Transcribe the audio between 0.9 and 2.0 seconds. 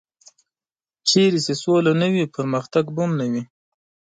چېرته چې سوله